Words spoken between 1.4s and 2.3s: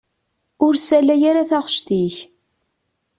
taɣect-ik.